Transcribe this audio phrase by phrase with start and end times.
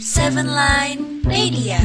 [0.00, 1.78] Seven Line Media.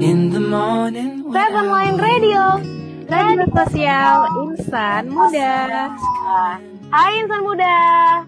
[0.00, 2.56] In the morning when Seven Line Radio.
[3.12, 5.92] Radio Sosial Insan Muda.
[6.88, 7.76] Hai Insan Muda.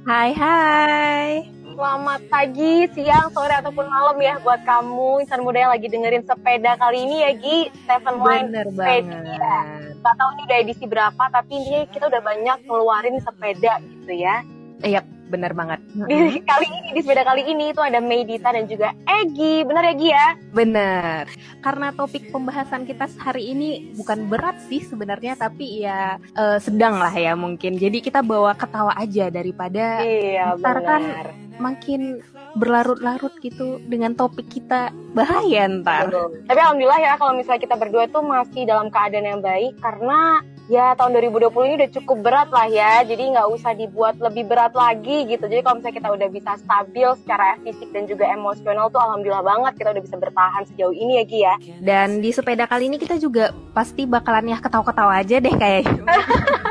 [0.05, 5.87] Hai hai Selamat pagi, siang, sore, ataupun malam ya buat kamu Insan Muda yang lagi
[5.87, 7.59] dengerin sepeda kali ini ya Gi.
[7.87, 9.95] Seven Line Bener Media banget.
[10.03, 14.43] Gak tau ini udah edisi berapa tapi intinya kita udah banyak ngeluarin sepeda gitu ya.
[14.83, 15.81] Iya bener banget.
[16.09, 19.63] Di kali ini, di sepeda kali ini itu ada Medita dan juga Egi.
[19.63, 20.29] Bener ya Gi ya?
[20.51, 21.23] Bener
[21.61, 27.13] Karena topik pembahasan kita hari ini bukan berat sih sebenarnya Tapi ya eh, sedang lah
[27.13, 27.77] ya mungkin.
[27.77, 31.27] Jadi kita bawa ketawa aja daripada Iya ntar kan benar.
[31.61, 32.25] makin
[32.57, 36.09] berlarut-larut gitu dengan topik kita bahaya ntar.
[36.11, 36.43] Betul.
[36.49, 40.93] Tapi alhamdulillah ya kalau misalnya kita berdua tuh masih dalam keadaan yang baik karena ya
[40.95, 43.03] tahun 2020 ini udah cukup berat lah ya.
[43.03, 45.45] Jadi nggak usah dibuat lebih berat lagi gitu.
[45.49, 49.73] Jadi kalau misalnya kita udah bisa stabil secara fisik dan juga emosional tuh alhamdulillah banget
[49.81, 51.55] kita udah bisa bertahan sejauh ini ya Gi ya.
[51.81, 56.05] Dan di sepeda kali ini kita juga pasti bakalan ya ketawa-ketawa aja deh kayaknya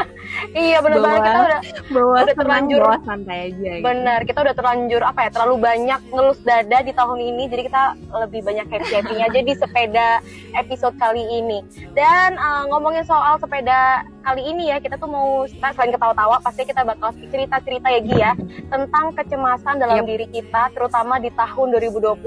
[0.50, 2.80] Iya bener banget kita udah Bawa Udah terlanjur.
[2.82, 3.84] bawa santai aja gitu.
[3.84, 7.84] bener kita udah terlanjur apa ya terlalu banyak ngelus dada di tahun ini jadi kita
[8.18, 10.10] lebih banyak happy happynya aja di sepeda
[10.54, 11.60] episode kali ini
[11.92, 13.80] dan uh, ngomongin soal sepeda
[14.22, 18.16] kali ini ya kita tuh mau kita selain ketawa-tawa pasti kita bakal cerita-cerita ya Gi
[18.18, 18.32] ya
[18.68, 20.06] tentang kecemasan dalam Yep.
[20.06, 22.20] diri kita terutama di tahun 2020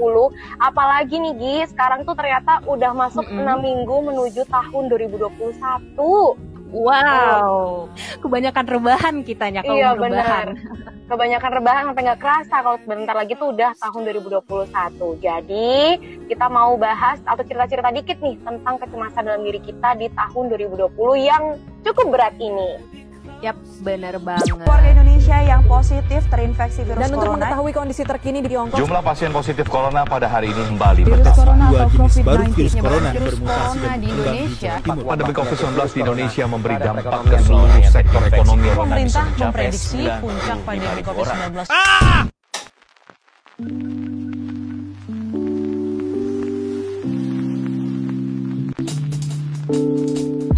[0.59, 3.45] apalagi nih Gi sekarang tuh ternyata udah masuk Mm-mm.
[3.45, 7.91] 6 minggu menuju tahun 2021 Wow,
[8.23, 10.07] kebanyakan rebahan kitanya kalau Iya rebahan.
[10.07, 10.45] benar.
[11.11, 15.19] Kebanyakan rebahan sampai nggak kerasa kalau sebentar lagi tuh udah tahun 2021.
[15.19, 15.71] Jadi
[16.31, 20.95] kita mau bahas atau cerita-cerita dikit nih tentang kecemasan dalam diri kita di tahun 2020
[21.19, 21.43] yang
[21.83, 22.79] cukup berat ini.
[23.41, 24.53] Yap, bener banget.
[24.69, 27.41] warga Indonesia yang positif terinfeksi virus Dan untuk corona.
[27.41, 31.41] mengetahui kondisi terkini di Tiongkok, Jumlah pasien positif corona pada hari ini kembali virus bertambah.
[31.41, 34.77] corona Dua atau jenis baru COVID-19 virus corona virus bermutasi corona dan di Indonesia.
[34.85, 38.69] Pandemi COVID-19 di Indonesia memberi dampak ke seluruh sektor ekonomi.
[38.77, 41.65] Pemerintah memprediksi puncak pandemi COVID-19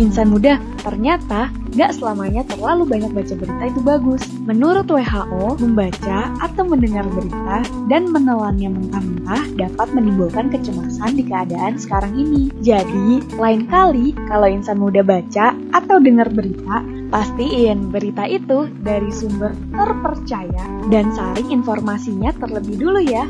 [0.01, 4.21] Insan muda, ternyata gak selamanya terlalu banyak baca berita itu bagus.
[4.41, 12.17] Menurut WHO, membaca atau mendengar berita dan menelannya mentah-mentah dapat menimbulkan kecemasan di keadaan sekarang
[12.17, 12.49] ini.
[12.65, 16.81] Jadi, lain kali kalau insan muda baca atau dengar berita,
[17.13, 23.29] pastiin berita itu dari sumber terpercaya dan saring informasinya terlebih dulu ya.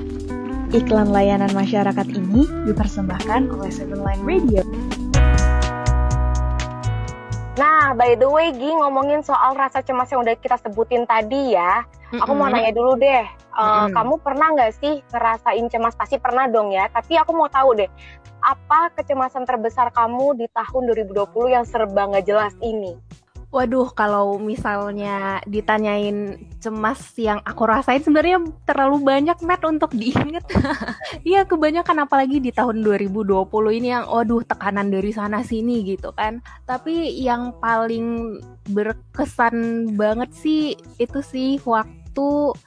[0.74, 4.66] Iklan layanan masyarakat ini dipersembahkan oleh Seven Line Radio.
[7.54, 11.86] Nah, by the way, Gi ngomongin soal rasa cemas yang udah kita sebutin tadi ya.
[12.14, 13.94] Aku mau nanya dulu deh, eh, Mm-mm.
[13.94, 15.94] kamu pernah nggak sih ngerasain cemas?
[15.94, 16.90] Pasti pernah dong ya.
[16.90, 17.90] Tapi aku mau tahu deh,
[18.42, 22.98] apa kecemasan terbesar kamu di tahun 2020 yang serba nggak jelas ini?
[23.54, 30.42] Waduh, kalau misalnya ditanyain cemas yang aku rasain sebenarnya terlalu banyak Matt untuk diinget.
[31.22, 33.46] Iya, kebanyakan apalagi di tahun 2020
[33.78, 36.42] ini yang waduh tekanan dari sana sini gitu kan.
[36.66, 38.40] Tapi yang paling
[38.74, 42.58] berkesan banget sih itu sih waktu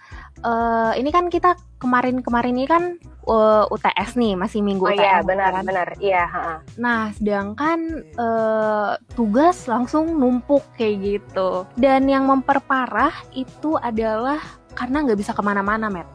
[0.46, 5.16] eh, ini kan kita kemarin-kemarin ini kan eh, UTS nih, masih minggu Oh UTS iya,
[5.26, 5.64] benar, kan.
[5.66, 5.88] benar.
[5.98, 6.56] Iya, ha-ha.
[6.78, 11.66] Nah, sedangkan eh, tugas langsung numpuk kayak gitu.
[11.74, 14.38] Dan yang memperparah itu adalah
[14.78, 16.06] karena nggak bisa ke mana-mana, Matt.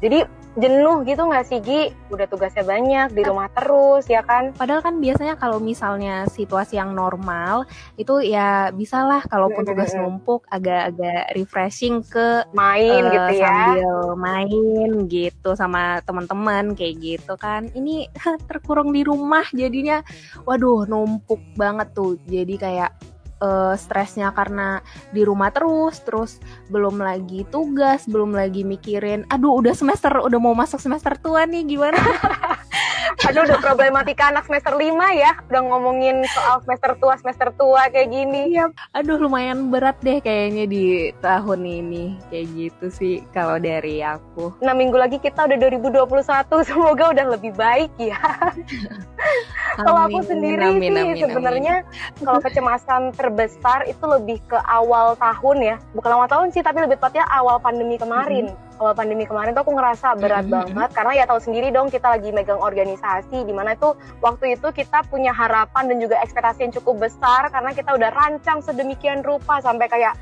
[0.00, 1.82] Jadi jenuh gitu nggak sih Gi?
[2.08, 4.56] Udah tugasnya banyak di rumah terus ya kan?
[4.56, 7.68] Padahal kan biasanya kalau misalnya situasi yang normal
[8.00, 13.76] itu ya bisalah kalaupun tugas numpuk agak-agak refreshing ke Main eh, gitu ya?
[13.76, 17.68] sambil main gitu sama teman-teman kayak gitu kan.
[17.76, 18.08] Ini
[18.48, 20.00] terkurung di rumah jadinya
[20.48, 22.16] waduh numpuk banget tuh.
[22.24, 24.80] Jadi kayak eh, stresnya karena
[25.10, 26.38] di rumah terus, terus
[26.68, 31.64] belum lagi tugas, belum lagi mikirin, aduh udah semester, udah mau masuk semester tua nih
[31.66, 31.98] gimana?
[33.26, 35.34] Aduh udah problematika anak semester 5 ya.
[35.50, 38.54] Udah ngomongin soal semester tua, semester tua kayak gini.
[38.54, 44.54] Iya, aduh lumayan berat deh kayaknya di tahun ini kayak gitu sih kalau dari aku.
[44.62, 46.06] Nah minggu lagi kita udah 2021
[46.70, 48.18] semoga udah lebih baik ya.
[49.76, 51.84] kalau aku sendiri amin, sih sebenarnya
[52.22, 56.96] kalau kecemasan terbesar itu lebih ke awal tahun ya bukan awal tahun sih tapi lebih
[56.96, 60.52] tepatnya awal pandemi kemarin awal pandemi kemarin tuh aku ngerasa berat Mhm.
[60.52, 64.68] banget karena ya tahu sendiri dong kita lagi megang organisasi di mana itu waktu itu
[64.70, 69.58] kita punya harapan dan juga ekspektasi yang cukup besar karena kita udah rancang sedemikian rupa
[69.58, 70.14] sampai kayak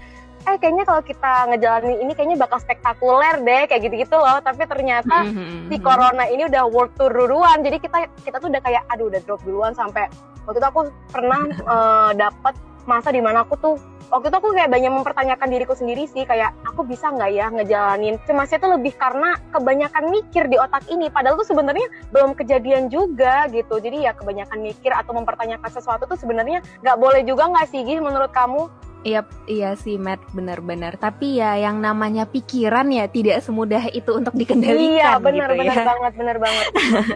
[0.45, 5.25] eh kayaknya kalau kita ngejalanin ini kayaknya bakal spektakuler deh kayak gitu-gitu loh tapi ternyata
[5.25, 5.73] Mhm.
[5.73, 9.21] si corona ini udah world tour duluan jadi kita kita tuh udah kayak aduh udah
[9.25, 10.05] drop duluan sampai
[10.45, 11.43] waktu itu aku pernah
[11.75, 12.55] eh, dapat
[12.85, 13.75] masa di mana aku tuh
[14.13, 18.17] waktu itu aku kayak banyak mempertanyakan diriku sendiri sih kayak aku bisa nggak ya ngejalanin
[18.29, 23.49] cemasnya tuh lebih karena kebanyakan mikir di otak ini padahal tuh sebenarnya belum kejadian juga
[23.53, 27.81] gitu jadi ya kebanyakan mikir atau mempertanyakan sesuatu tuh sebenarnya nggak boleh juga nggak sih
[27.85, 28.73] Gih menurut kamu
[29.05, 30.97] Iya, iya sih Matt, benar-benar.
[30.97, 35.77] Tapi ya yang namanya pikiran ya tidak semudah itu untuk dikendalikan Iya benar gitu benar
[35.77, 35.85] ya.
[35.85, 36.67] banget benar banget.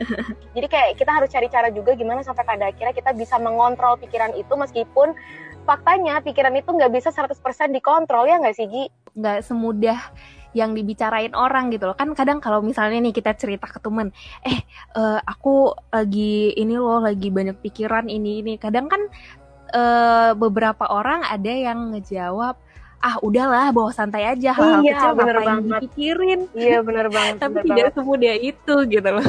[0.54, 4.36] Jadi kayak kita harus cari cara juga gimana sampai pada akhirnya kita bisa mengontrol pikiran
[4.36, 5.16] itu meskipun
[5.68, 7.36] faktanya pikiran itu nggak bisa 100%
[7.76, 8.84] dikontrol ya nggak sih Gi?
[9.12, 10.00] Nggak semudah
[10.56, 11.96] yang dibicarain orang gitu loh.
[11.96, 14.08] Kan kadang kalau misalnya nih kita cerita ke temen,
[14.40, 14.64] eh
[14.96, 18.56] eh, aku lagi ini loh, lagi banyak pikiran ini ini.
[18.56, 19.02] Kadang kan
[19.76, 22.56] eh, beberapa orang ada yang ngejawab,
[22.98, 25.70] ah udahlah bawa santai aja hal-hal Iya, kecil bener ngapain banget.
[25.70, 26.40] dipikirin.
[26.50, 27.34] Iya benar banget.
[27.42, 27.94] Tapi benar tidak banget.
[27.94, 29.28] semudah itu gitu loh.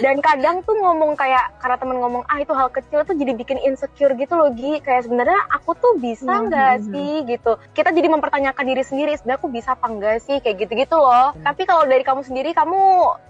[0.00, 3.56] Dan kadang tuh ngomong kayak karena temen ngomong ah itu hal kecil tuh jadi bikin
[3.64, 4.84] insecure gitu loh Gi.
[4.84, 6.84] Kayak sebenarnya aku tuh bisa nggak mhm.
[6.92, 7.52] sih gitu.
[7.72, 11.32] Kita jadi mempertanyakan diri sendiri sebenarnya aku bisa apa enggak sih kayak gitu-gitu loh.
[11.40, 12.80] Tapi kalau dari kamu sendiri kamu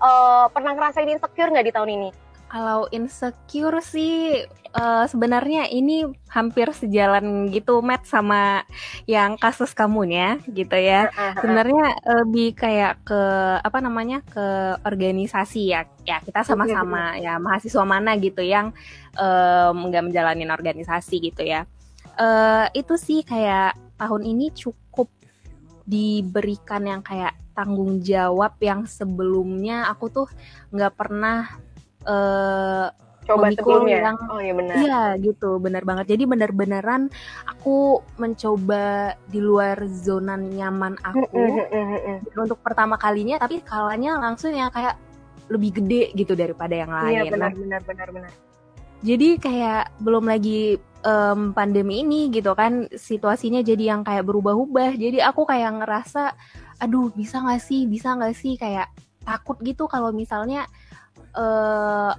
[0.03, 2.11] eh, pernah ngerasain insecure nggak di tahun ini?
[2.55, 8.62] Kalau insecure sih eh, sebenarnya ini hampir sejalan gitu Matt sama
[9.11, 11.11] yang kasus kamunya gitu ya.
[11.43, 13.23] Sebenarnya lebih kayak ke
[13.59, 15.83] apa namanya ke organisasi ya.
[16.06, 18.71] Ya kita sama-sama ya mahasiswa mana gitu yang
[19.75, 21.67] nggak menjalanin organisasi gitu ya.
[22.15, 25.11] Eh itu sih kayak tahun ini cukup
[25.91, 30.29] diberikan yang kayak tanggung jawab yang sebelumnya aku tuh
[30.71, 31.51] nggak pernah
[32.05, 32.87] eh
[33.25, 34.05] Coba sebelumnya.
[34.05, 34.75] yang- Oh iya benar.
[34.77, 36.12] Iya gitu, benar banget.
[36.12, 37.09] Jadi benar-beneran
[37.49, 38.85] aku mencoba
[39.25, 42.19] di luar zona nyaman aku Mm, mm, mm, mm.
[42.29, 45.01] Dan untuk pertama kalinya, tapi skalanya langsung yang kayak
[45.49, 47.17] lebih gede gitu daripada yang lain.
[47.17, 48.33] Iya benar Nah, benar benar benar.
[49.01, 54.97] jadi kayak belum lagi em, pandemi ini gitu kan, situasinya jadi yang kayak berubah-ubah.
[54.97, 56.33] Jadi aku kayak ngerasa,
[56.77, 58.89] aduh bisa nggak sih, bisa nggak sih kayak
[59.21, 60.65] takut gitu kalau misalnya
[61.34, 62.12] eh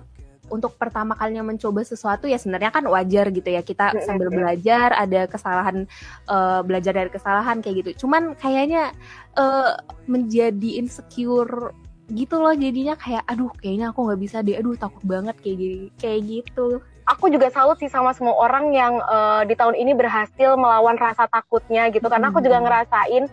[0.46, 3.66] untuk pertama kalinya mencoba sesuatu ya sebenarnya kan wajar gitu ya.
[3.66, 5.90] Kita sambil belajar ada kesalahan
[6.30, 8.06] eh, belajar dari kesalahan kayak gitu.
[8.06, 8.94] Cuman kayaknya
[9.38, 9.74] eh,
[10.06, 11.74] menjadi insecure
[12.14, 15.90] gitu loh jadinya kayak aduh kayaknya aku nggak bisa deh aduh takut banget kayak gini
[15.98, 20.58] kayak gitu aku juga salut sih sama semua orang yang eh, di tahun ini berhasil
[20.58, 22.06] melawan rasa takutnya gitu.
[22.06, 22.66] Karena aku juga Hmm.
[22.66, 23.24] ngerasain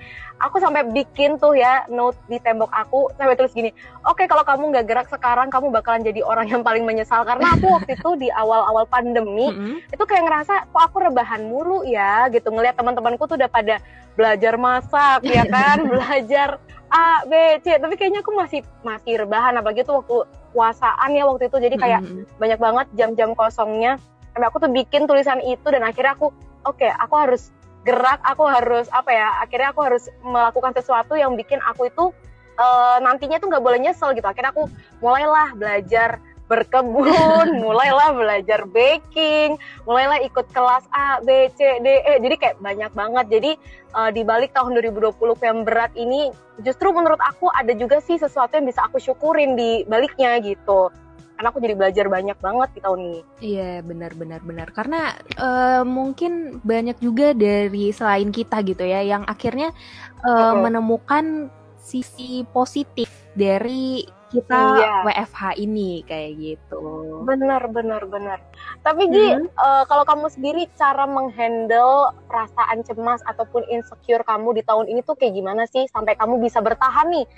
[0.43, 3.71] aku sampai bikin tuh ya note di tembok aku sampai tulis gini
[4.03, 7.25] oke kalau kamu nggak gerak sekarang kamu bakalan jadi orang yang paling menyesal.
[7.25, 9.77] Karena aku waktu itu di awal-awal pandemi Mm-mm.
[9.89, 12.29] itu kayak ngerasa kok aku rebahan mulu ya?
[12.29, 13.81] Gitu ngelihat teman-temanku tuh udah pada
[14.13, 15.81] belajar masak ya kan?
[15.89, 16.61] Belajar
[16.93, 17.33] A B
[17.65, 17.81] C.
[17.81, 21.59] Tapi kayaknya aku masih masih rebahan apalagi tuh waktu puasaan ya waktu itu.
[21.59, 22.25] Jadi kayak Mm-mm.
[22.39, 23.97] banyak banget jam-jam kosongnya.
[24.33, 26.33] Sampai aku tuh bikin tulisan itu dan akhirnya aku
[26.65, 27.53] oke aku harus
[27.83, 32.15] gerak aku harus apa ya akhirnya aku harus melakukan sesuatu yang bikin aku itu
[32.57, 34.25] eh, nantinya tuh nggak boleh nyesel gitu.
[34.25, 34.71] Akhirnya aku
[35.05, 39.57] mulailah belajar berkebun mulailah belajar baking
[39.89, 42.13] mulailah ikut kelas A B C D E.
[42.21, 43.27] Jadi kayak banyak banget.
[43.31, 43.51] Jadi
[43.97, 48.59] eh, di balik tahun 2020 yang berat ini justru menurut aku ada juga sih sesuatu
[48.59, 50.93] yang bisa aku syukurin di baliknya gitu.
[51.33, 53.21] Karena aku jadi belajar banyak banget di tahun ini.
[53.43, 54.69] Iya benar benar benar.
[54.71, 59.75] Karena eh, mungkin banyak juga dari selain kita gitu ya yang akhirnya
[60.23, 60.63] eh, Mm-mm.
[60.63, 61.51] menemukan
[61.83, 64.93] sisi positif dari kita Iya.
[65.05, 66.81] WFH ini kayak gitu.
[67.23, 68.41] benar benar benar
[68.81, 69.47] tapi Gi Hmm.
[69.47, 71.93] eh, kalau kamu sendiri cara menghandle
[72.27, 76.59] perasaan cemas ataupun insecure kamu di tahun ini tuh kayak gimana sih sampai kamu bisa
[76.59, 77.29] bertahan nih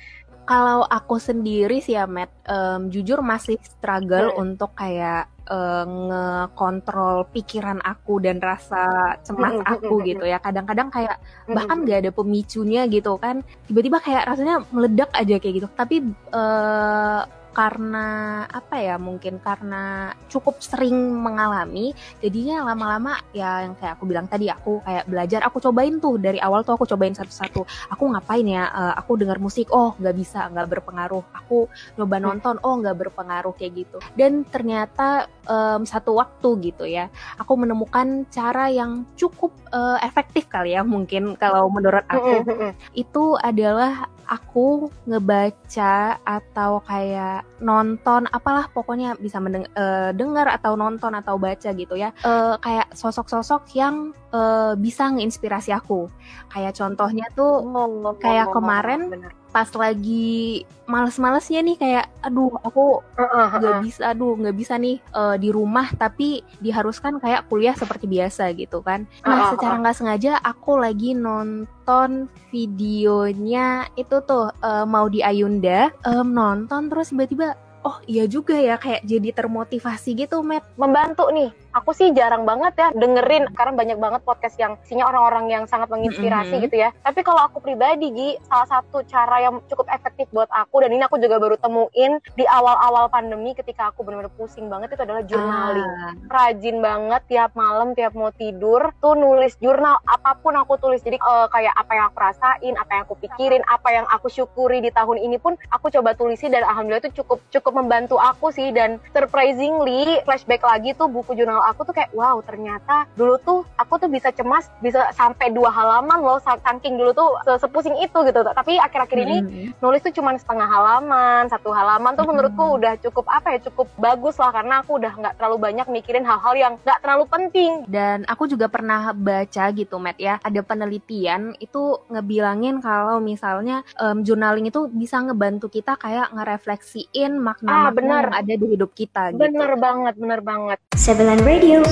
[0.45, 4.45] Kalau aku sendiri sih ya Matt, em, jujur masih struggle Hmm.
[4.45, 10.41] untuk kayak eh, ngekontrol pikiran aku dan rasa cemas aku gitu ya.
[10.41, 13.45] Kadang-kadang kayak bahkan nggak ada pemicunya gitu kan.
[13.69, 15.69] Tiba-tiba kayak rasanya meledak aja kayak gitu.
[15.73, 15.97] Tapi
[16.33, 17.21] eh,
[17.55, 18.07] karena
[18.51, 24.51] apa ya mungkin karena cukup sering mengalami jadinya lama-lama ya yang kayak aku bilang tadi
[24.51, 27.63] aku kayak belajar aku cobain tuh dari awal tuh aku cobain satu-satu
[27.95, 32.41] aku ngapain ya uh, aku dengar musik oh nggak bisa nggak berpengaruh aku coba Hmm.
[32.41, 38.25] nonton oh nggak berpengaruh kayak gitu dan ternyata um, satu waktu gitu ya aku menemukan
[38.33, 42.73] cara yang cukup uh, efektif kali ya mungkin kalau menurut aku Mm-mm, mm-mm.
[42.97, 51.13] itu adalah aku ngebaca atau kayak nonton apalah pokoknya bisa mendeng- eh, dengar atau nonton
[51.15, 52.11] atau baca gitu ya.
[52.25, 56.11] Eh, kayak sosok-sosok yang eh, bisa ngeinspirasi aku.
[56.51, 59.33] Kayak contohnya tuh Oh, Kayak oh, oh, kemarin, bener.
[59.55, 63.81] Pas lagi males-malesnya nih kayak aduh aku nggak heeh.
[63.87, 68.83] bisa aduh nggak bisa nih eh, di rumah tapi diharuskan kayak kuliah seperti biasa gitu
[68.83, 69.49] kan Ah, ah, nah ah.
[69.55, 76.91] secara nggak sengaja aku lagi nonton videonya itu tuh eh, mau di Ayunda em, nonton
[76.91, 81.53] terus tiba-tiba oh iya juga ya kayak jadi termotivasi gitu Matt membantu nih.
[81.75, 85.91] Aku sih jarang banget ya dengerin karena banyak banget podcast yang isinya orang-orang yang sangat
[85.91, 86.63] menginspirasi Mhm.
[86.71, 86.95] gitu ya.
[87.03, 91.03] Tapi kalau aku pribadi Gi, salah satu cara yang cukup efektif buat aku dan ini
[91.03, 95.83] aku juga baru temuin di awal-awal pandemi ketika aku benar-benar pusing banget itu adalah journaling.
[95.83, 101.03] Ah, Rajin banget tiap malam tiap mau tidur tuh nulis jurnal apa pun aku tulis.
[101.03, 104.79] Jadi eh, kayak apa yang aku rasain, apa yang aku pikirin, apa yang aku syukuri
[104.79, 108.71] di tahun ini pun aku coba tulisin dan alhamdulillah itu cukup cukup membantu aku sih
[108.71, 113.97] dan surprisingly flashback lagi tuh buku jurnal aku tuh kayak wow ternyata dulu tuh aku
[113.97, 118.19] tuh bisa cemas bisa sampai dua halaman loh sa- saking dulu tuh se- sepusing itu
[118.23, 119.69] gitu tapi akhir-akhir ini mm-mm.
[119.79, 124.37] nulis tuh cuma setengah halaman satu halaman tuh menurutku udah cukup apa ya cukup bagus
[124.37, 128.45] lah karena aku udah nggak terlalu banyak mikirin hal-hal yang nggak terlalu penting Dan aku
[128.45, 130.37] juga pernah baca gitu, Matt ya.
[130.39, 137.43] Ada penelitian itu ngebilangin kalau misalnya em, journaling itu bisa ngebantu kita kayak ngerefleksiin Ah,
[137.45, 138.23] makna-makna benar.
[138.25, 139.41] yang ada di hidup kita gitu.
[139.41, 141.87] bener banget bener banget Sebelan Radio.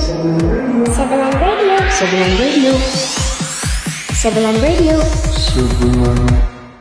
[0.91, 1.79] Sebelan Radio.
[1.87, 2.73] Sebelan Radio.
[4.11, 4.97] Sebelan Radio.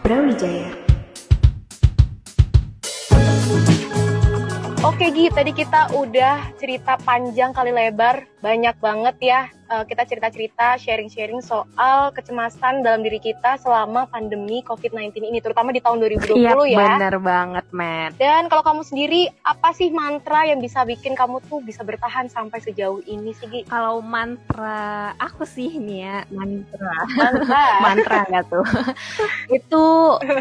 [0.03, 0.75] Brawijaya.
[4.83, 9.41] Oke Gi, tadi kita udah cerita panjang kali lebar, banyak banget ya
[9.73, 15.81] eh, kita cerita-cerita, sharing-sharing soal kecemasan dalam diri kita selama pandemi COVID-19 ini, terutama di
[15.81, 16.79] tahun 2020 Iya, ya.
[17.00, 18.21] bener banget, Matt.
[18.21, 22.61] Dan kalau kamu sendiri, apa sih mantra yang bisa bikin kamu tuh bisa bertahan sampai
[22.61, 23.61] sejauh ini sih Gi?
[23.67, 26.95] Kalau mantra aku sih nih ya, mantra.
[27.17, 27.64] Mantra.
[27.88, 28.67] mantra nggak tuh?
[29.49, 29.85] itu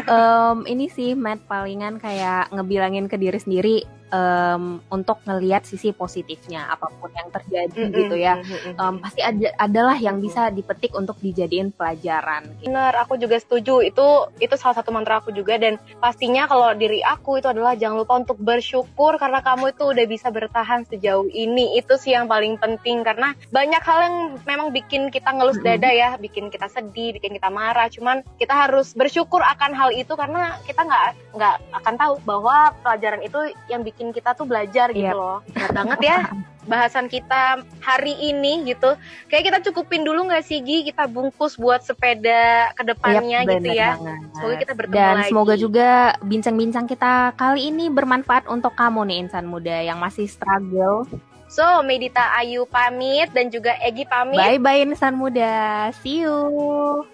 [0.08, 3.78] em, ini sih Matt palingan kayak ngebilangin ke diri sendiri
[4.12, 8.38] em, untuk ngelihat sisi positifnya apa pun yang terjadi Mm-mm, gitu ya.
[8.76, 12.46] Em, pasti ada adalah yang bisa dipetik untuk dijadiin pelajaran.
[12.60, 12.68] Gitu.
[12.68, 13.80] Bener, aku juga setuju.
[13.80, 18.04] Itu itu salah satu mantra aku juga dan pastinya kalau diri aku itu adalah jangan
[18.04, 21.80] lupa untuk bersyukur karena kamu itu udah bisa bertahan sejauh ini.
[21.80, 26.20] Itu sih yang paling penting karena banyak hal yang memang bikin kita ngelus dada ya,
[26.20, 27.88] bikin kita sedih, bikin kita marah.
[27.88, 33.22] Cuman kita harus bersyukur akan hal itu karena kita nggak nggak akan tahu bahwa pelajaran
[33.24, 33.38] itu
[33.70, 35.14] yang bikin kita tuh belajar gitu Yap.
[35.14, 35.38] loh.
[35.54, 36.18] Berat banget ya
[36.62, 38.94] bahasan kita hari ini gitu.
[39.26, 40.86] Kayak kita cukupin dulu nggak sih Gi?
[40.86, 43.98] Kita bungkus buat sepeda ke depannya Yap, gitu ya.
[43.98, 44.18] banget.
[44.34, 45.28] Semoga kita bertemu Dan lagi.
[45.30, 45.88] semoga juga
[46.22, 51.06] bincang-bincang kita kali ini bermanfaat untuk kamu nih insan muda yang masih struggle.
[51.52, 54.40] So, Medita Ayu pamit dan juga Egi pamit.
[54.40, 55.92] Bye bye insan muda.
[56.00, 56.48] See you.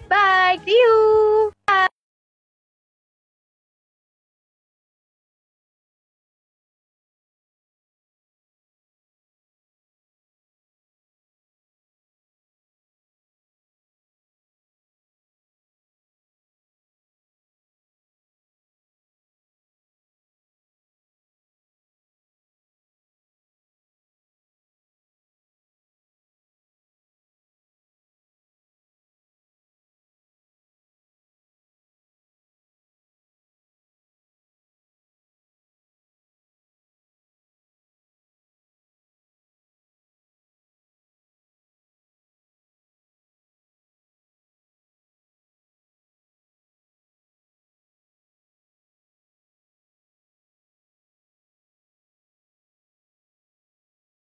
[0.07, 0.55] Bye.
[0.63, 1.58] See you.